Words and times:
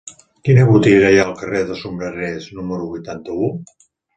Quina 0.47 0.63
botiga 0.69 1.11
hi 1.15 1.19
ha 1.19 1.25
al 1.27 1.35
carrer 1.43 1.61
dels 1.67 1.83
Sombrerers 1.87 2.51
número 2.61 2.89
vuitanta-u? 2.95 3.53